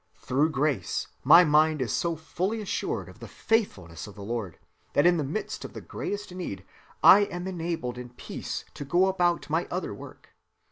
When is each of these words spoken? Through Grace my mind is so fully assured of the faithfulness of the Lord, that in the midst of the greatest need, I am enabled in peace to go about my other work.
Through 0.15 0.49
Grace 0.49 1.05
my 1.23 1.45
mind 1.45 1.79
is 1.79 1.93
so 1.93 2.15
fully 2.15 2.59
assured 2.59 3.07
of 3.07 3.19
the 3.19 3.27
faithfulness 3.27 4.07
of 4.07 4.15
the 4.15 4.23
Lord, 4.23 4.57
that 4.93 5.05
in 5.05 5.17
the 5.17 5.23
midst 5.23 5.63
of 5.63 5.73
the 5.73 5.79
greatest 5.81 6.31
need, 6.33 6.65
I 7.03 7.25
am 7.25 7.47
enabled 7.47 7.99
in 7.99 8.09
peace 8.09 8.65
to 8.73 8.83
go 8.83 9.05
about 9.05 9.47
my 9.51 9.67
other 9.69 9.93
work. 9.93 10.33